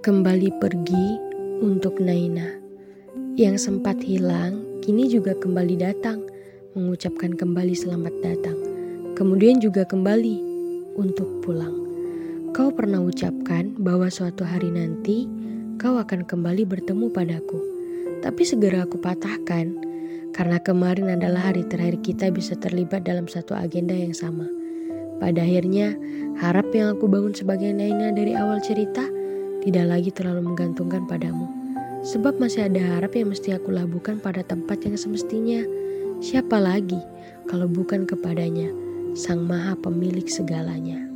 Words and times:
Kembali 0.00 0.48
pergi 0.56 1.06
untuk 1.60 2.00
Naina. 2.00 2.56
Yang 3.36 3.68
sempat 3.68 4.00
hilang, 4.00 4.80
kini 4.80 5.12
juga 5.12 5.36
kembali 5.36 5.76
datang, 5.76 6.24
mengucapkan 6.72 7.36
kembali 7.36 7.76
selamat 7.76 8.14
datang. 8.24 8.56
Kemudian 9.12 9.60
juga 9.60 9.84
kembali 9.84 10.40
untuk 10.96 11.44
pulang. 11.44 11.76
Kau 12.56 12.72
pernah 12.72 13.04
ucapkan 13.04 13.76
bahwa 13.76 14.08
suatu 14.08 14.40
hari 14.40 14.72
nanti 14.72 15.28
kau 15.76 16.00
akan 16.00 16.24
kembali 16.24 16.64
bertemu 16.64 17.12
padaku. 17.12 17.60
Tapi 18.24 18.40
segera 18.48 18.88
aku 18.88 18.96
patahkan 19.04 19.76
karena 20.32 20.56
kemarin 20.64 21.12
adalah 21.12 21.52
hari 21.52 21.68
terakhir 21.68 22.00
kita 22.00 22.32
bisa 22.32 22.56
terlibat 22.56 23.04
dalam 23.04 23.28
satu 23.28 23.52
agenda 23.52 23.92
yang 23.92 24.16
sama. 24.16 24.48
Pada 25.20 25.44
akhirnya, 25.44 25.92
harap 26.40 26.72
yang 26.72 26.96
aku 26.96 27.04
bangun 27.04 27.36
sebagai 27.36 27.68
Naina 27.76 28.16
dari 28.16 28.32
awal 28.32 28.64
cerita 28.64 29.19
tidak 29.60 29.84
lagi 29.90 30.10
terlalu 30.14 30.52
menggantungkan 30.52 31.04
padamu. 31.04 31.44
Sebab 32.00 32.40
masih 32.40 32.64
ada 32.64 32.80
harap 32.80 33.12
yang 33.12 33.28
mesti 33.28 33.52
aku 33.52 33.76
labuhkan 33.76 34.16
pada 34.16 34.40
tempat 34.40 34.80
yang 34.88 34.96
semestinya. 34.96 35.60
Siapa 36.24 36.56
lagi 36.56 36.96
kalau 37.44 37.68
bukan 37.68 38.08
kepadanya, 38.08 38.72
Sang 39.12 39.44
Maha 39.44 39.76
Pemilik 39.76 40.24
segalanya. 40.24 41.09